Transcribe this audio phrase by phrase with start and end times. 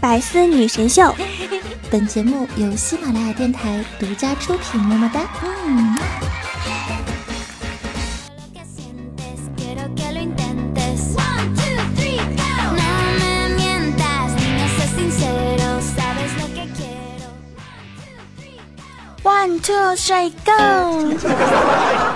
[0.00, 1.14] 百思女神秀，
[1.90, 4.80] 本节目由喜马拉雅电台独家出品。
[4.80, 5.20] 么么哒。
[5.44, 5.94] 嗯。
[19.22, 21.14] One two three go。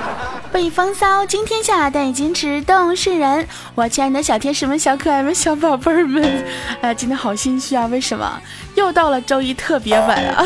[0.54, 3.44] 北方骚，惊天下，但已矜持动世人。
[3.74, 6.44] 我亲爱的小天使们、小可爱们、小宝贝儿们，
[6.80, 7.86] 哎，今天好心虚啊！
[7.86, 8.40] 为什么？
[8.76, 10.44] 又到了周一特别晚啊！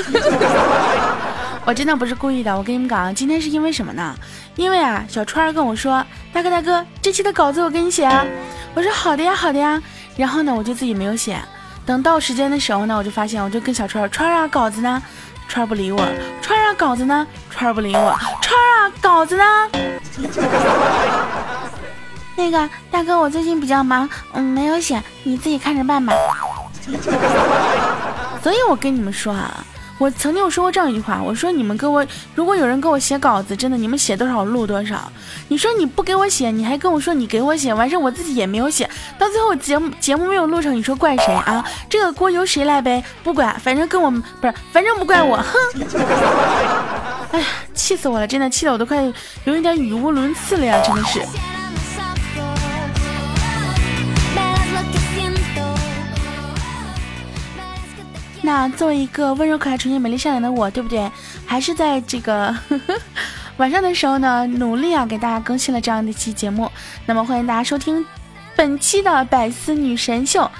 [1.66, 4.14] 我真的不是故意的，我跟你们讲，今天是因为什么呢？
[4.56, 8.24] 因为啊，小川儿跟我说：“大哥大哥，这期的稿子我给你写啊。”
[8.72, 9.78] 我说：“好的呀，好的呀。”
[10.16, 11.38] 然后呢，我就自己没有写。
[11.84, 15.02] 等到时间的时候呢，我就发现，我就跟小川：“川啊，稿子呢？”
[15.48, 15.98] 川不理我。
[16.42, 17.26] 川儿啊，稿子呢？
[17.50, 18.16] 川不理我。
[18.42, 19.44] 川儿啊，稿子呢？
[22.36, 26.14] 那个大哥，我最近比较忙，嗯，没有写，你自己看着办吧。
[28.42, 29.64] 所以我跟你们说啊，
[29.98, 35.10] 我曾经有说过这样一句话，我说你们给我，如果有人给我写稿子，真的，你们写多少录多少。
[35.48, 41.64] 你说你不给我写，你还跟我说你给我写，完事我自己也没有写，到最后节目节目没有录成，你说怪谁啊？
[41.90, 43.02] 这个锅由谁来背？
[43.24, 45.58] 不管，反正跟我不是，反正不怪我，哼。
[47.32, 48.26] 哎呀，气死我了！
[48.26, 49.02] 真的气得我都快
[49.44, 50.80] 有一点语无伦次了呀！
[50.82, 51.20] 真的是。
[58.48, 61.12] 那作为一个温柔可爱、纯洁美丽善良的我，对不对？
[61.44, 62.56] 还是在这个
[63.58, 66.66] 晚上的时候呢，努力啊，给大家更新了这样的一期节目。
[67.04, 68.02] 那么欢迎大家收听
[68.56, 70.50] 本期的百思女神秀。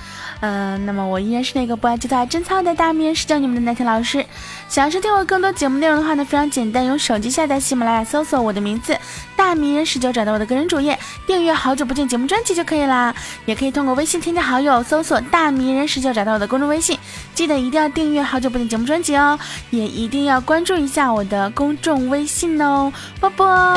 [0.41, 4.25] 嗯，那么我依然是那个不爱记错、爱真操的大名，是教你们的奶甜老师。
[4.69, 8.97] 想要收听我更多节目内容的话呢，非常简单，用手机下载喜马拉雅，搜索我的名字
[9.35, 13.13] “大名人十九”，找到我的个人主页，订阅好久不见节目专辑就可以啦。
[13.47, 16.97] 也可以通过微信添加好友，搜索“大名人十九”，找到我的公众微信。
[17.35, 19.37] 记得一定要订阅好久不见节目专辑哦，
[19.71, 23.77] 也一定要关注一下我的公众微信哦，啵啵。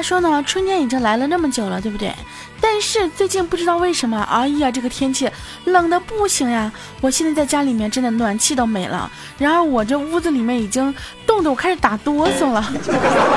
[0.00, 2.10] 话说呢，春天已经来了那么久了，对不对？
[2.58, 5.30] 但是最近不知道为什么，哎呀，这个天气
[5.66, 6.72] 冷的不行呀！
[7.02, 10.94] 我现在在家里面真的暖气都没了，然而我这屋子里面已经
[11.26, 12.72] 冻得我开始打哆嗦了。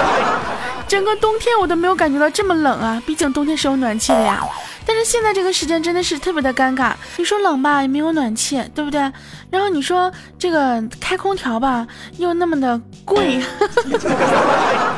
[0.87, 3.03] 整个冬天我都没有感觉到这么冷啊！
[3.05, 4.41] 毕竟冬天是有暖气的呀。
[4.85, 9.01] 但是现在这个时间真的是特别的尴尬，你说冷吧，也没有暖气，对不对？
[9.49, 10.09] 然后你说
[10.39, 11.85] 这个开空调吧，
[12.17, 13.41] 又那么的贵。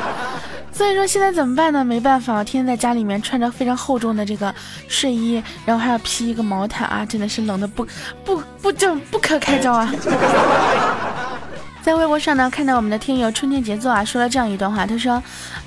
[0.76, 1.82] 所以说现在怎么办呢？
[1.82, 4.54] 没办法，天天在家里面穿着非常厚重的这个
[4.88, 7.86] 睡衣，然后还要披一个毛毯啊，真的是冷的不
[8.22, 9.90] 不不就不可开交啊！
[11.80, 15.22] 在微博上呢，看到我们的听友春天杰作啊，说了这样一段话，他说：“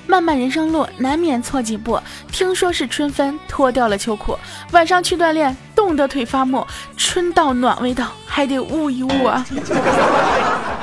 [0.05, 1.99] 漫漫人生路，难免错几步。
[2.31, 4.37] 听说是春分，脱掉了秋裤，
[4.73, 6.67] 晚上去锻炼，冻得腿发木。
[6.97, 9.45] 春到暖未到，还得捂一捂啊。”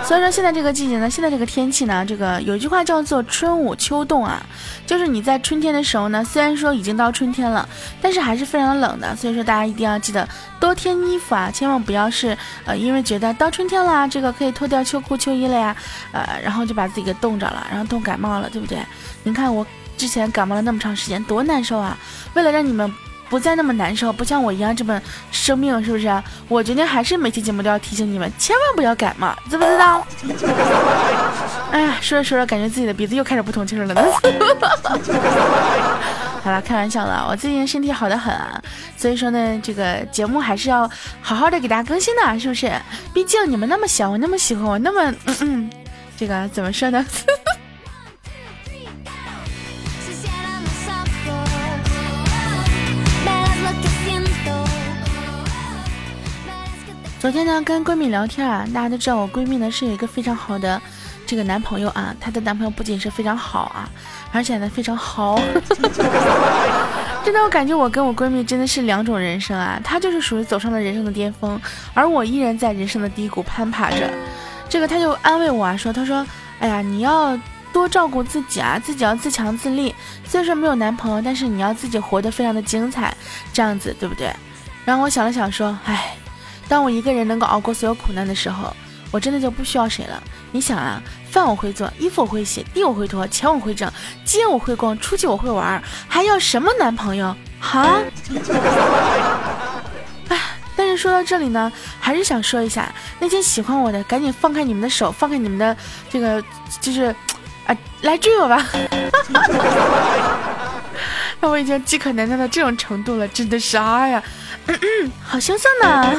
[0.02, 4.40] 所以说现在这个季节呢，现在这个天气呢，这个有一句话叫做春捂秋冻啊，
[4.86, 7.68] 就是你在春天的时候呢，虽然说已经到春天了，
[8.00, 9.14] 但是还是非常冷的。
[9.16, 10.26] 所以说大家一定要记得
[10.58, 15.76] 多添衣服啊，千万不要是呃因为觉得到春天了，这个可以脱掉秋裤秋衣了呀，
[16.12, 18.78] 呃，然后就把自己给冻着了，然后冻感冒了，对不对？
[19.24, 19.66] 您看我
[19.98, 21.98] 之前感冒了那么长时间，多难受啊！
[22.34, 22.92] 为了让你们。
[23.28, 25.00] 不再那么难受，不像我一样这么
[25.30, 26.22] 生病，是不是？
[26.48, 30.06] 我决定还是每期节目都要提醒你们，千万不要感冒，知不知道？
[31.72, 33.94] 哎呀，说着说着，感觉自己的鼻子又开始不通气了呢。
[36.42, 38.32] 好了，开玩笑了，我最近身体好的很，
[38.96, 40.88] 所以说呢，这个节目还是要
[41.20, 42.70] 好好的给大家更新的，是不是？
[43.12, 45.70] 毕竟你们那么小，我那么喜欢我，那么嗯嗯，
[46.16, 47.04] 这个怎么说呢？
[57.26, 60.80] 昨天呢，跟闺蜜聊天啊，大家都知道我闺蜜呢是有一个非常好的
[61.26, 63.90] 这个男朋友啊，她的男朋友不仅是非常好啊，
[64.30, 65.36] 而且呢非常豪。
[67.24, 71.60] 真的，我感觉我跟我闺蜜真的是两种人生啊，她就是属于走上了人生的巅峰，
[71.94, 74.08] 而我依然在人生的低谷攀爬着。
[74.68, 76.24] 这个她就安慰我啊，说她说，
[76.60, 77.36] 哎呀，你要
[77.72, 79.92] 多照顾自己啊，自己要自强自立。
[80.24, 83.12] 虽然说没有男朋友，但是你要自己活得非常的精彩，
[83.52, 84.32] 这样子对不对？
[84.84, 86.14] 然后我想了想说，唉。
[86.68, 88.74] 当我一个人能够熬过所有苦难的时候，
[89.10, 90.22] 我真的就不需要谁了。
[90.50, 93.90] 你想啊，饭我会做，衣服我会洗，地我会拖，钱我会挣，
[94.24, 97.34] 街我会逛，出去我会玩，还要什么男朋友？
[97.60, 98.00] 哈？
[100.28, 100.40] 哎，
[100.74, 101.70] 但是说到这里呢，
[102.00, 105.76] 还是想说一下，那些喜欢我的，赶紧放开你们的手，放开你们的
[106.10, 106.42] 这个，
[106.80, 107.14] 就是，
[107.66, 108.66] 啊，来追我吧。
[111.46, 114.20] 那我已经饥渴难耐到这种程度了，真的是啊呀，
[115.22, 116.12] 好羞涩呢。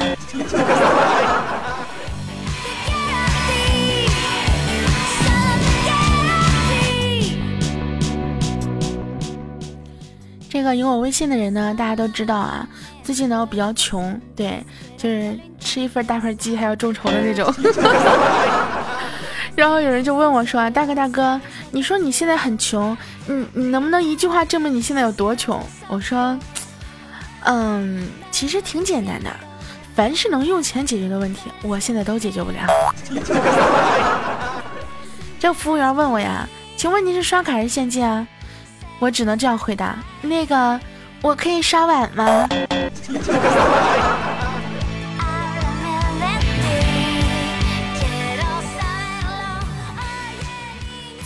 [10.50, 12.65] 这个有我微信的人呢，大家都知道啊。
[13.03, 14.65] 最近呢，我比较穷，对，
[14.95, 17.53] 就是吃一份大盘鸡还要众筹的那种。
[19.57, 22.95] 然后有人就问我说：“大哥大哥，你说你现在很穷，
[23.25, 25.59] 你你能不能一句话证明你现在有多穷？”
[25.89, 26.38] 我说
[27.44, 29.31] ：“嗯，其实挺简单的，
[29.95, 32.59] 凡是能用钱解决的问题，我现在都解决不了。
[35.42, 38.27] ”这服务员问我呀：“请问您是刷卡还是现金啊？”
[39.01, 40.80] 我只能这样回答：那个，
[41.24, 42.48] 我可以刷碗吗？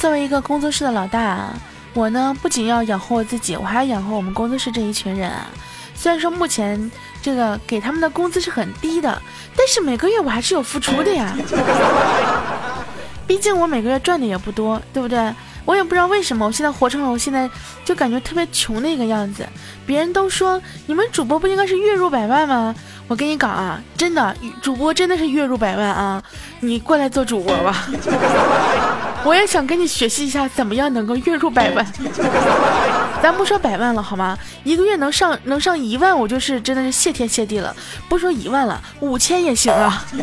[0.02, 1.54] 作为一个工作室的老大啊，
[1.94, 5.46] 我呢不仅要养活我自己，我还要养活我们工作室这一群人啊。
[5.94, 9.22] 虽然说目前这个给他们的工资是很低的，
[9.56, 11.32] 但是每个月我还是有付出的呀。
[13.28, 15.32] 毕竟我每个月赚的也不多，对不对？
[15.66, 17.48] 我也不知道为什么，我现在活成了我现在
[17.86, 19.48] 就感觉特别穷的一个样子。
[19.86, 22.74] 别人都说你们主播不应该是月入百万吗？
[23.08, 26.24] 我跟你讲啊，真的，主播真的是月入百万啊！
[26.62, 27.88] 你过来做主播吧，
[29.24, 31.86] 我也想跟你学习一下怎么样能够月入百万。
[33.22, 34.36] 咱不说百万了好吗？
[34.64, 37.76] 一个月能上能上一万，我就是真的是谢天谢地了。
[38.10, 40.04] 不说一万了，五千也行啊。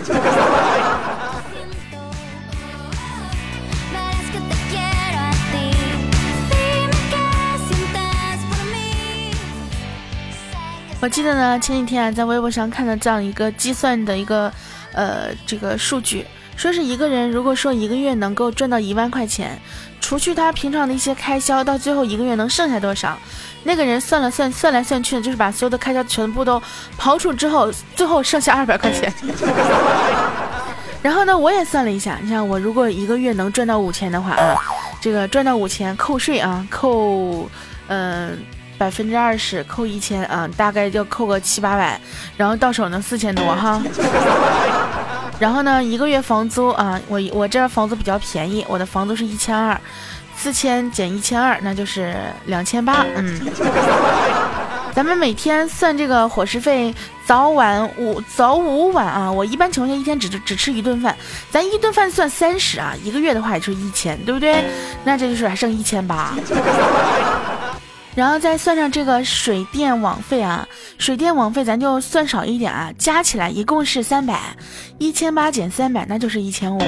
[11.00, 14.52] 我记得呢，前几天啊，在微博上看到这样一个计算的一个，
[14.92, 16.26] 呃，这个数据，
[16.58, 19.56] 说是一个人如果说一个月能够赚到一万块钱，
[20.00, 23.16] 除去他平常的一些开销，到最后一个月能剩下多少？
[23.62, 26.60] 那个人算了算，算来算去，就是把所有的开销全部都
[26.98, 29.14] 刨除之后，最后剩下二百块钱。
[31.00, 34.56] 然后呢，我也算了一下，你像我如果一个月能赚到五千的话啊，
[35.00, 37.48] 这个赚到五千扣税啊，扣，
[37.86, 38.36] 嗯。
[38.78, 42.00] 百分之二十扣一千啊，大概就扣个七八百，
[42.36, 43.82] 然后到手能四千多哈。
[45.38, 49.80] 然后呢，一个月房租啊，我我这房租比较便宜，我的房租是一千二，
[50.36, 53.06] 四千减一千二，那就是两千八。
[53.14, 53.40] 嗯，
[54.92, 56.92] 咱们每天算这个伙食费，
[57.24, 61.16] 早晚午早午晚啊，我一般情况下一天只只吃一顿饭，
[61.52, 64.64] 咱一顿饭算三十啊，一个月的话也就是一千，对不对？
[65.04, 66.34] 那这就是还剩一千八。
[68.14, 70.66] 然后再算上这个水电网费啊，
[70.98, 74.40] 水电网费咱就算少一点啊，加起来一共是三百，
[74.98, 76.82] 一千八减三百，那就是一千五。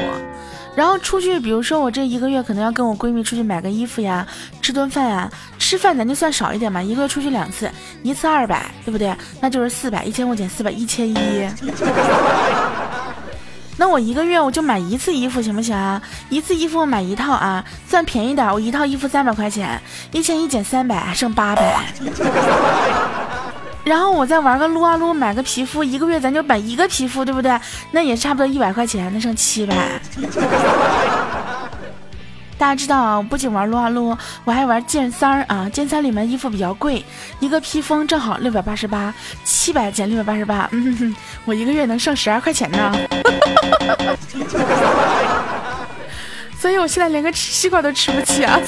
[0.74, 4.26] 然后出去，比如说我这一个月可能要跟我闺蜜出去买个衣服呀，
[4.62, 7.70] 吃顿饭呀，吃饭咱就算少一点嘛，一个月出去两次，
[8.02, 9.14] 一次二百，对不对？
[9.40, 11.14] 那就是四百，一千五减四百，一千一。
[13.80, 16.02] 那我一个月我就买一次衣服行不行啊？
[16.28, 19.80] 一次衣服买一套啊，算便宜点，我一套衣服三百块钱，
[20.12, 21.82] 一千一减三百，还剩八百。
[23.82, 27.58] 然后我再玩个撸啊撸，买个皮肤，一个月咱就买一个皮肤，对不对？
[27.92, 29.74] 那也差不多一百块钱，那剩七百。
[32.60, 34.14] 大家知道啊，我不仅玩撸啊撸，
[34.44, 35.66] 我还玩剑三儿啊。
[35.72, 37.02] 剑三里面衣服比较贵，
[37.38, 39.14] 一个披风正好六百八十八，
[39.44, 42.94] 七百减六百八十八，嗯，我一个月能剩十二块钱呢。
[46.58, 48.60] 所以我现在连个吃西瓜都吃不起啊。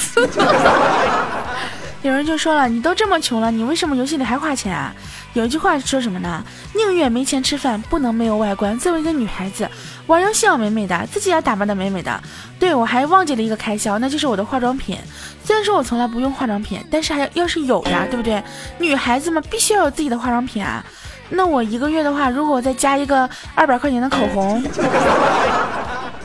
[2.01, 4.91] 有人就说了，你都这么穷了，你为什么游戏里还花钱啊？
[5.35, 6.45] 有一句话说什么呢？
[6.75, 8.79] 宁愿没钱吃饭，不能没有外观。
[8.79, 9.67] 作为一个女孩子，
[10.07, 12.21] 玩游戏要美美的，自己要打扮的美美的。
[12.59, 14.99] 对我还忘记了一个开销，那就是我的化妆品。
[15.43, 18.43] 虽然说我从来不用化妆品，但是还要是有呀，对不对？
[18.79, 20.85] 女孩子嘛，必须要有自己的化妆品啊。
[21.31, 24.63] 那我一个月的话，如果我再加一个二百块钱的口红，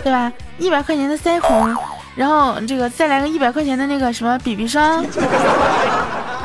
[0.04, 0.32] 对吧？
[0.58, 1.74] 一百块钱的腮红。
[2.14, 5.06] 然后这个再来个一百块钱的那个什么 BB 霜，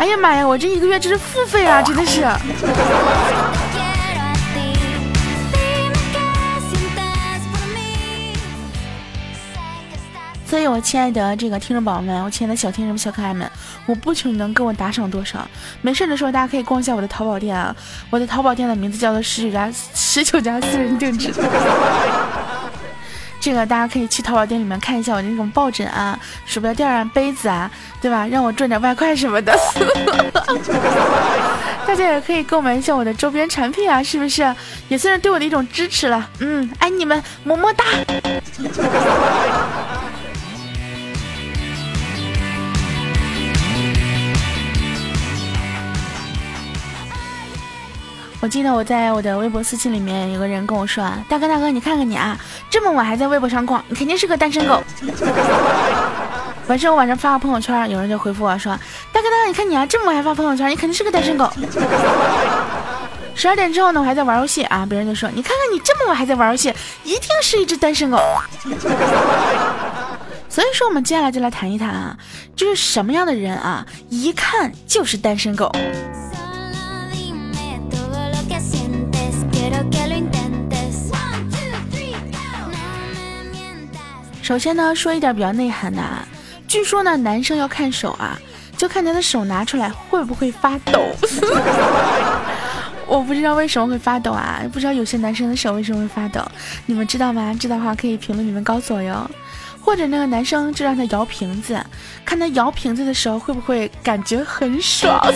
[0.02, 2.22] 哎呀妈呀，我这一个月这是付费啊，真的是。
[10.44, 13.48] 所以，我亲爱的这个听众宝宝们，我亲爱的小听众小可爱们，
[13.86, 15.46] 我不求你能给我打赏多少，
[15.82, 17.72] 没事的时候大家可以逛一下我的淘宝店啊，
[18.10, 21.32] 我的淘宝店的名字叫做十九家十九家私人定制。
[23.42, 27.68] 这个大家可以去淘宝店里面看一下我那种抱枕啊、鼠标垫啊、杯子啊，
[28.00, 28.24] 对吧？
[28.28, 29.52] 让我赚点外快什么的。
[31.84, 34.42] 大家也可以购买一下我的周边产品啊，是不是？
[34.88, 36.30] 也算是对我的一种支持了。
[36.38, 37.84] 嗯，爱你们，么么哒。
[48.42, 52.36] 我记得我在我的微博私信里面有个人跟我说啊，大哥大哥，你看看你啊，
[52.68, 54.82] 这么晚还在微博上逛，你肯定是个单身狗。
[56.66, 58.76] 完事我晚上发个朋友圈，有人就回复我说，
[59.12, 61.48] 大哥大哥，你看你啊，这么晚还发朋友圈，你肯定是个单身狗。
[63.36, 68.20] 十二点之后呢，我还在玩游戏啊，别人就说，你看看你这么晚还在玩游戏，一定是一只单身狗。
[70.48, 72.16] 所以说，我们接下来就来谈一谈啊，
[72.56, 75.70] 就是什么样的人啊，一看就是单身狗。
[84.42, 86.26] 首先呢，说一点比较内涵的啊，
[86.66, 88.36] 据说呢，男生要看手啊，
[88.76, 91.00] 就看他的手拿出来会不会发抖。
[93.06, 96.44] 我不知道为什么会发抖啊，不知道有些男生的手为什么会发抖，
[96.86, 97.54] 你们知道吗？
[97.58, 99.30] 知道的话可以评论里面告诉我哟。
[99.80, 101.80] 或者那个男生就让他摇瓶子，
[102.24, 105.20] 看他摇瓶子的时候会不会感觉很爽。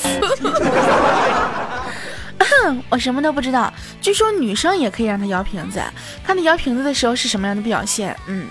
[2.88, 5.80] 我什么都不知道，据说女生也可以让他摇瓶子，
[6.24, 8.16] 看他摇瓶子的时候是什么样的表现。
[8.26, 8.46] 嗯。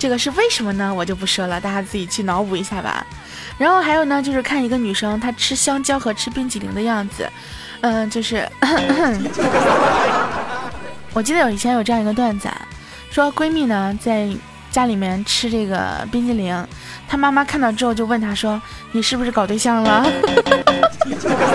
[0.00, 0.92] 这个是为什么呢？
[0.92, 3.06] 我就不说了，大家自己去脑补一下吧。
[3.58, 7.28] 然后还有呢，就是看一个女生她吃香蕉和吃冰激凌的样子，
[7.82, 8.48] 嗯，就是，
[11.12, 12.48] 我记得有以前有这样一个段子，
[13.10, 14.26] 说闺蜜呢在
[14.70, 16.66] 家里面吃这个冰激凌，
[17.06, 18.58] 她妈妈看到之后就问她说
[18.92, 20.06] ：“你是不是搞对象了？”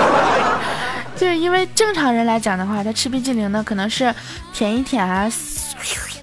[1.17, 4.13] 就是因为正常人来讲的话，她吃冰激凌呢可能是
[4.53, 5.27] 舔一舔啊。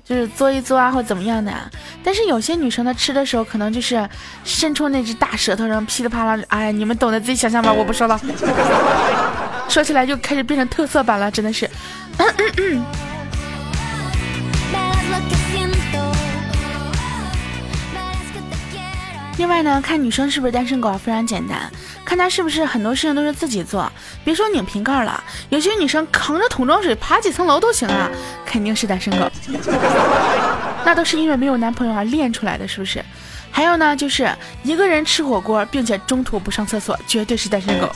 [0.05, 1.71] 就是嘬一嘬啊，或怎么样的啊？
[2.03, 4.09] 但是有些女生她吃的时候，可能就是
[4.45, 8.21] 伸出那只大舌头，然后噼里啪啦，哎呀，你们懂得，自己想象吧，我不说了。
[9.69, 11.69] 说起来就开始变成特色版了，真的是。
[19.43, 21.69] 另外呢，看女生是不是单身狗非常简单，
[22.05, 23.91] 看她是不是很多事情都是自己做，
[24.25, 28.09] 别说拧瓶盖了，有些女生扛着桶装水爬几层楼都行啊，
[28.47, 29.29] 肯定是单身狗。
[30.87, 33.05] 那都是因为没有男朋友而练出来的，是不是？
[33.51, 34.31] 还有呢，就是
[34.63, 37.91] 一个人吃火锅，并且中途不上厕所，绝对是单身狗。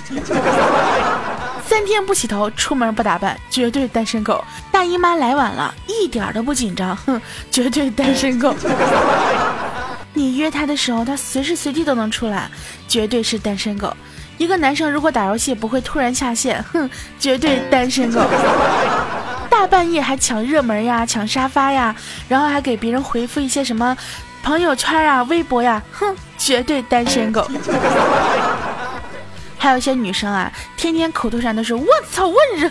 [1.64, 4.44] 三天不洗头，出门不打扮，绝对单身狗。
[4.72, 7.22] 大姨妈来晚了，一点都不紧张，哼，
[7.52, 8.52] 绝对单身狗。
[10.16, 12.50] 你约他的时候，他随时随地都能出来，
[12.88, 13.94] 绝对是单身狗。
[14.38, 16.88] 一个男生如果打游戏不会突然下线，哼，
[17.20, 18.22] 绝对单身狗。
[19.50, 21.94] 大半夜还抢热门呀，抢沙发呀，
[22.28, 23.94] 然后还给别人回复一些什么
[24.42, 27.46] 朋友圈啊、微博呀，哼，绝对单身狗。
[29.58, 32.70] 还有一些女生啊，天天口头禅都是我操问热，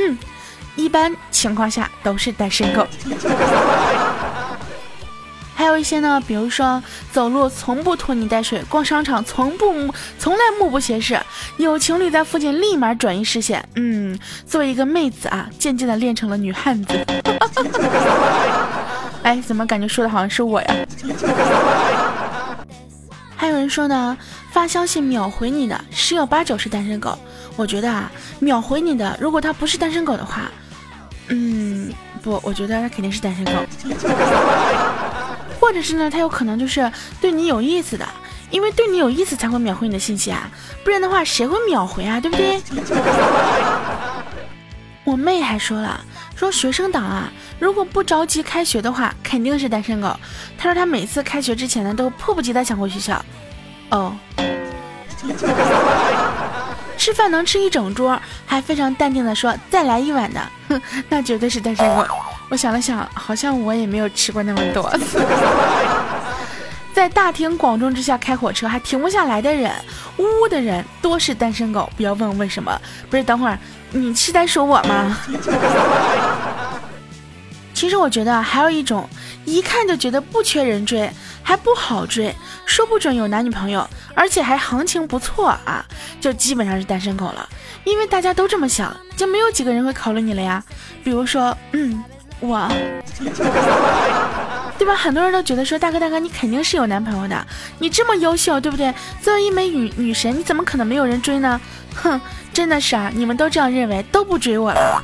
[0.76, 2.86] 一般情况下都是单身狗。
[5.60, 11.20] 还有一些呢，比如说走路从不拖泥带水，逛商场从不从来目不斜视，
[11.58, 13.62] 有情侣在附近立马转移视线。
[13.74, 16.94] 嗯，作为一个妹子啊，渐渐的练成了女汉子。
[19.22, 20.74] 哎，怎么感觉说的好像是我呀？
[23.36, 24.16] 还有人说呢，
[24.50, 27.18] 发消息秒回你的十有八九是单身狗。
[27.56, 30.50] 我觉得啊，秒回你的，如果他不是单身狗的话，
[31.28, 33.52] 嗯，不，我觉得他肯定是单身狗。
[35.60, 36.90] 或者是呢，他有可能就是
[37.20, 38.06] 对你有意思的，
[38.50, 40.48] 因为对你有意思才会秒回你的信息啊，
[40.82, 42.60] 不然的话谁会秒回啊，对不对？
[45.04, 46.00] 我妹还说了，
[46.34, 50.08] 说学生党啊，如果不着急开学的话，肯定是单身狗。
[50.56, 53.22] 她说她每次开学之前呢，都迫不及待想回学校。
[53.90, 54.14] 哦，
[56.96, 62.06] 吃饭能吃一整桌，还非常淡定的说再来一碗的，哼，那绝对是单身狗。
[62.50, 64.92] 我想了想，好像我也没有吃过那么多。
[66.92, 69.72] 在大庭广众之下开火车还停不下来的人，
[70.18, 71.88] 呜呜的人多是单身狗。
[71.96, 72.78] 不要问为什么，
[73.08, 73.22] 不是？
[73.22, 73.56] 等会儿
[73.92, 75.16] 你是在说我吗？
[77.72, 79.08] 其实我觉得还有一种，
[79.44, 81.08] 一看就觉得不缺人追，
[81.42, 82.34] 还不好追，
[82.66, 85.82] 说不准有男女朋友，而且还行情不错啊，
[86.20, 87.48] 就基本上是单身狗了。
[87.84, 90.62] 因为大家都这么想，就没有几个人会考虑你了呀。
[91.04, 92.02] 比如说，嗯。
[92.40, 92.68] 我，
[94.78, 94.94] 对吧？
[94.94, 97.46] 很多人都觉得说，大哥大哥，你肯定是有男朋友的，
[97.78, 98.92] 你这么优秀，对不对？
[99.20, 101.60] 作为一枚女女神，你怎么可能没有人追呢？
[101.94, 102.18] 哼，
[102.52, 105.02] 真的是啊，你们都这样认为，都不追我了。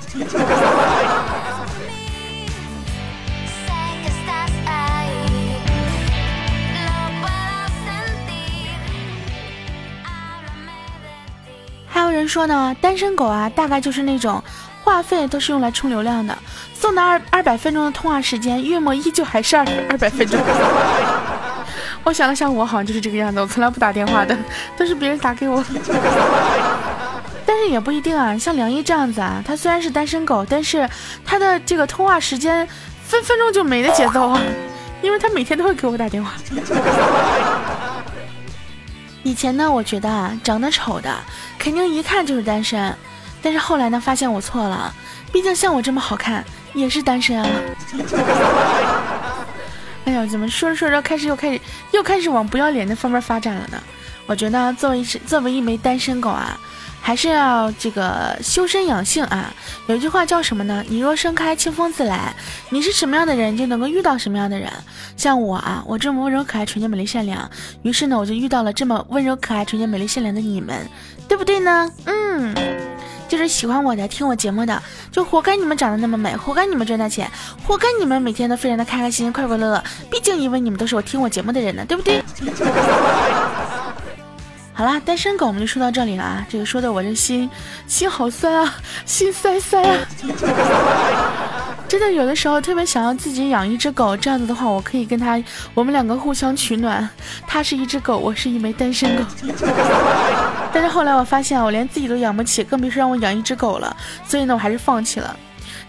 [11.87, 14.43] 还有人说呢，单身狗啊，大概就是那种。
[14.87, 16.39] 话费都是用来充流量的，
[16.73, 20.41] 送的二二百分钟的通话时间，月末依旧还是二二百分钟。
[22.05, 24.39] 我想了想，我好像就是这个样子，我从来不打电话的，
[24.77, 25.63] 都是别人打给我。
[27.45, 30.89] 但是也不一定啊，像梁一这样子啊，他虽然是单身狗，但是
[31.25, 32.67] 他的这个通话时间
[33.05, 34.41] 分分钟就没的节奏啊，
[35.03, 36.35] 因为他每天都会给我打电话。
[39.25, 41.13] 以前呢，我觉得啊，长得丑的
[41.59, 42.95] 肯定一看就是单身，
[43.47, 44.93] 但是后来呢，发现我错了，
[45.33, 47.49] 毕竟像我这么好看也是单身啊。
[50.05, 51.61] 哎呀，怎么说着说着开始又开始
[51.93, 53.81] 又开始往不要脸的方面发展了呢？
[54.27, 56.59] 我觉得作为一作为一枚单身狗啊，
[57.01, 59.55] 还是要这个修身养性啊。
[59.87, 60.85] 有一句话叫什么呢？
[60.89, 62.35] 你若盛开，清风自来。
[62.71, 64.69] 你是什么样的人，就能够遇到什么样的人。
[65.17, 67.49] 像我啊，我这么温柔可爱、纯洁美丽善良，
[67.83, 70.85] 于是呢，我就遇到了这么温柔可爱、纯洁美丽善良的你们，
[71.29, 71.89] 对不对呢？
[72.07, 72.53] 嗯，
[73.37, 77.31] 就是喜欢我的、听我节目的，就活该你们长得那么美，活该你们赚大钱，
[77.67, 79.85] 活该你们每天都非常的开开心心、快快乐乐。
[80.11, 82.25] 毕竟因为你们都是我听我节目的人呢，对不对？
[84.73, 86.47] 好啦，单身狗我们就说到这里了啊！
[86.49, 87.51] 这个说的我这心
[87.87, 88.75] 心好酸啊，
[89.05, 89.99] 心塞塞啊！
[91.87, 95.39] 真的有的时候特别想要自己养一只狗，这样子的话，我可以跟他，
[95.75, 97.07] 我们两个互相取暖。
[97.47, 99.25] 他是一只狗，我是一枚单身狗。
[100.77, 103.97] 但是后来我发现，我连自己都养不起，更别说让我养一只狗了。
[104.29, 105.35] 所以呢，我还是放弃了。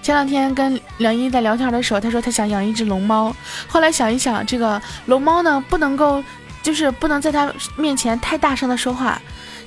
[0.01, 3.35] 前两天跟梁一在聊天的时候，他说他想养一只龙猫。
[3.67, 6.23] 后来想一想，这个龙猫呢，不能够。
[6.63, 9.21] 就是不能在他面前太大声的说话，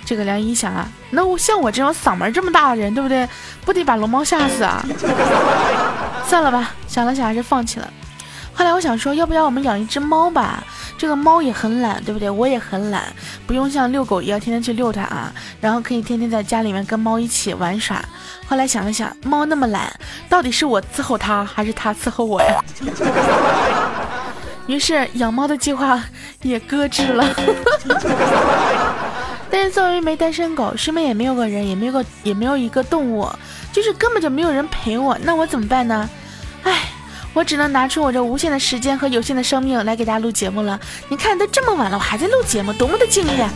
[0.05, 3.27] 这个梁一想啊，那我像我这种嗓门这么大的人，对不对？
[3.65, 4.85] 不得把龙猫吓死啊！
[6.29, 7.91] 算了吧，想了想还是放弃了。
[8.55, 10.63] 后来我想说，要不要我们养一只猫吧？
[10.99, 12.29] 这个猫也很懒，对不对？
[12.29, 13.05] 我也很懒，
[13.47, 18.05] 不用像遛狗一样天天去遛它啊，然后可以天天在家里面跟猫一起玩耍。
[18.47, 19.91] 后来想了想，猫那么懒，
[20.29, 22.63] 到底是我伺候它，还是它伺候我呀？
[24.67, 26.05] 于是养猫的计划
[26.43, 27.25] 也搁置了。
[29.51, 33.29] 但是作为一枚单身狗，身边也没有个人，也没有个，也没有一个动物，
[33.73, 36.09] 就是根本就没有人陪我，那我怎么办呢？
[36.63, 36.91] 唉，
[37.33, 40.79] 我只能拿出我这无限的时间和有限的生命来给大家录节目了。
[41.09, 43.49] 你看都这么晚了，我还在录节目，多么的敬业！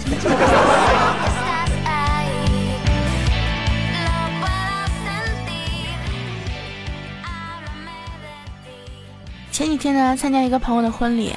[9.50, 11.34] 前几天呢，参加一个朋友的婚礼，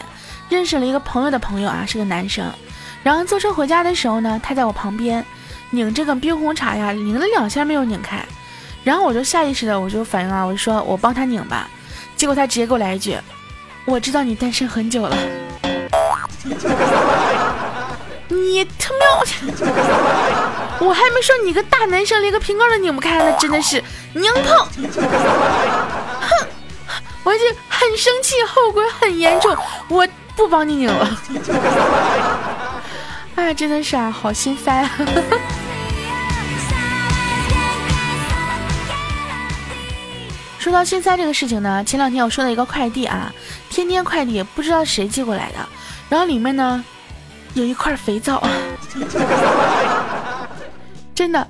[0.50, 2.46] 认识了一个朋友的朋友啊，是个男生。
[3.04, 5.26] 然后坐车回家的时候呢，他在我旁边
[5.72, 8.24] 拧这个冰红茶呀，拧了两下没有拧开。
[8.84, 11.68] 然后我就下意识的我就反应啊，我就说我帮他拧吧。
[12.18, 13.18] 结果他直接给我来一句
[13.86, 15.16] ：“我知道你单身很久了。
[18.28, 19.24] ”你他喵！
[20.82, 23.82] 我还没说你个大男生连个瓶盖都拧不开，呢真的是
[24.14, 24.68] 娘炮！
[26.22, 26.48] 哼！
[27.24, 29.56] 我已经很生气，后果很严重，
[29.88, 31.18] 我不帮你拧了。
[33.36, 34.90] 哎，真的是啊，好心塞啊
[40.68, 43.34] 说到现在这个事情呢，前两天我收到一个快递啊，
[43.70, 45.58] 天天快递，不知道谁寄过来的，
[46.10, 46.84] 然后里面呢
[47.54, 48.46] 有一块肥皂，
[51.16, 51.48] 真的。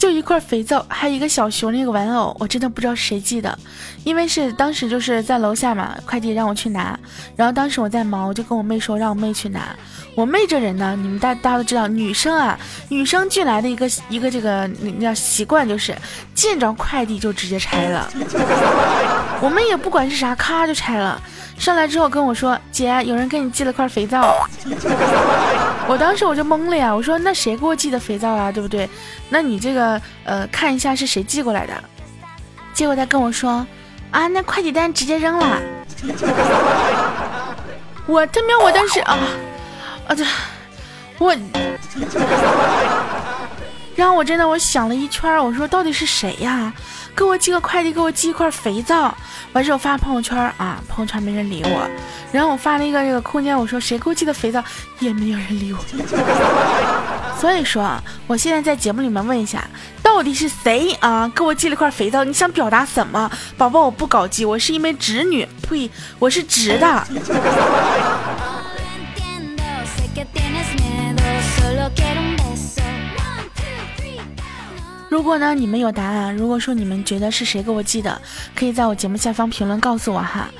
[0.00, 3.56] 就一块肥皂，还有一个小熊那个玩偶，我真的不知道谁寄的，
[4.02, 6.98] 因为是当时就是在楼下嘛，快递让我去拿，
[7.36, 9.76] 然后当时我在忙，我就跟我妹说让我妹去拿。
[10.14, 12.58] 我妹这人呢，你们大大家都知道，女生啊，
[12.88, 15.94] 与生俱来的一个一个这个那叫习惯就是
[16.34, 18.10] 见着快递就直接拆了。
[19.42, 21.20] 我妹也不管是啥，咔就拆了。
[21.58, 24.34] 上来之后跟我说：“姐，有人给你寄了块肥皂。”
[25.86, 28.50] 我当时我就懵了呀，我说：“那谁给我寄的肥皂啊？
[28.50, 28.88] 对不对？
[29.28, 29.89] 那你这个
[30.24, 31.72] 呃，看一下是谁寄过来的。”
[32.74, 33.66] 结果他跟我说
[34.12, 35.58] ：“啊，那快递单直接扔了。
[38.06, 38.58] ”我他喵！
[38.58, 39.18] 我当时啊
[40.08, 40.24] 啊这
[41.18, 41.34] 我，
[43.94, 46.72] 然后我真的我想了一圈，我说到底是谁呀？
[47.14, 49.14] 给我寄个快递，给我寄一块肥皂。
[49.52, 51.88] 完事我发朋友圈啊，朋友圈没人理我。
[52.32, 54.64] 然后我发了一个这个空间，我说谁给我寄的肥皂，
[55.00, 55.78] 也没有人理我。
[57.40, 59.66] 所以说啊，我现在在节目里面问一下，
[60.02, 62.22] 到底是谁啊给我寄了块肥皂？
[62.22, 63.30] 你想表达什么？
[63.56, 67.06] 宝宝，我不搞基，我是一枚直女，呸，我是直的。
[75.08, 78.20] 如果呢，你们有答案，如果说你们觉得是谁给我寄的，
[78.54, 80.50] 可以在我节目下方评论告诉我哈。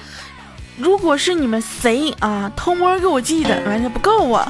[0.79, 4.41] 如果是你们谁啊偷摸给我寄的，完全不够我。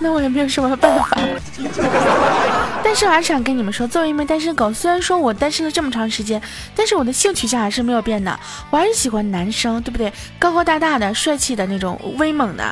[0.00, 1.18] 那我也没有什么办法。
[2.82, 6.40] 但是我还是想跟你们说，作为一名单身狗，虽然说我单身了这么长时间，
[6.74, 8.36] 但是我的性取向还是没有变的，
[8.70, 10.12] 我还是喜欢男生，对不对？
[10.38, 12.64] 高高大大的、帅气的那种、威猛的，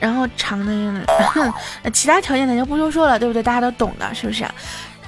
[0.00, 1.04] 然后长的，
[1.92, 3.42] 其他条件咱就不多说了，对不对？
[3.42, 4.46] 大家都懂的，是不是？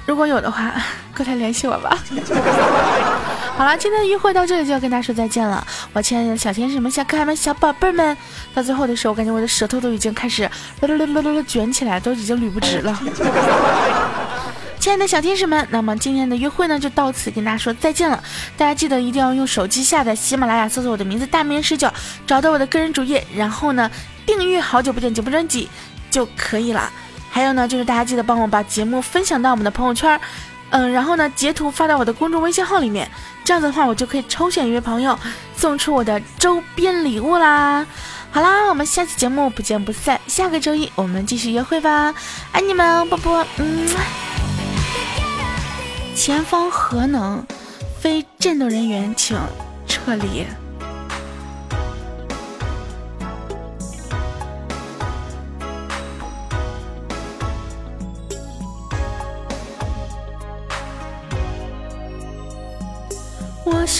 [0.05, 0.73] 如果有的话，
[1.15, 1.97] 过来联系我吧。
[3.59, 8.15] 好了，今天的约会到这里就要跟大家说再见了，我亲爱的小天使们、小可爱们、小宝贝们。
[8.53, 12.97] 到最后的时候，我感觉我的舌头都已经开始噜噜噜噜噜卷起来，都已经捋不直了。
[14.79, 18.23] 亲爱的小天使们，那么今天的约会呢，就到此跟大家说再见了。
[18.55, 21.91] 大家记得一定要用手机下载喜马拉雅，搜索我的名字大明十九，
[22.25, 23.91] 找到我的个人主页，然后呢
[24.25, 25.67] 订阅好久不见节目专辑
[26.09, 26.89] 就可以了。
[27.29, 30.17] 还有呢，就是大家记得帮我把节目分享到我们的朋友圈，
[30.69, 33.11] 嗯，然后呢截图发到我的公众微信号里面，
[33.49, 35.17] 这样的话我就可以抽选一位朋友
[35.55, 37.83] 送出我的周边礼物啦。
[38.29, 42.13] 好啦，我们下期节目不见不散，下个周一我们继续约会吧，
[42.51, 43.89] 爱你们，波波，嗯。
[46.15, 47.43] 前方核能，
[47.99, 49.35] 非战斗人员请
[49.87, 50.45] 撤离。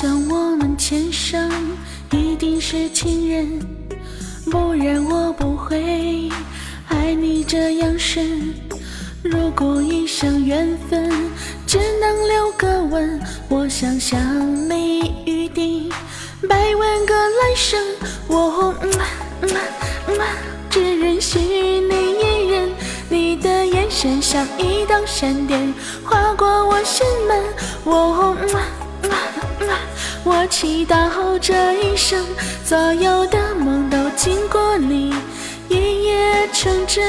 [0.01, 1.51] 想我们前生
[2.12, 3.59] 一定是情人，
[4.49, 6.29] 不然我不会
[6.88, 8.53] 爱你这样深。
[9.21, 11.12] 如果一生缘分
[11.67, 14.17] 只能留个吻，我想想
[14.69, 15.91] 你预定
[16.47, 17.77] 百万个来生，
[18.29, 18.73] 我
[20.69, 22.69] 只认识你一人。
[23.09, 25.73] 你的眼神像一道闪电
[26.05, 27.43] 划过我心门，
[27.83, 28.38] 我。
[30.24, 32.24] 我祈祷这一生，
[32.63, 35.13] 所有的梦都经过你
[35.69, 37.04] 一夜成真。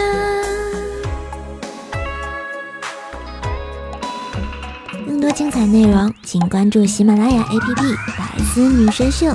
[5.07, 7.75] 更多精彩内容，请关注喜马拉雅 APP
[8.17, 9.27] 《百思女神秀》。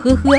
[0.00, 0.38] 呵呵。